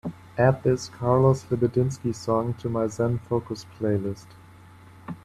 [0.35, 4.25] Add this carlos libedinsky song to my zen focus playlist